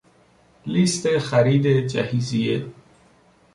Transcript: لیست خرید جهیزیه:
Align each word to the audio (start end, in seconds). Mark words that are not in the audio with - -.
لیست 0.65 1.17
خرید 1.17 1.87
جهیزیه: 1.87 2.65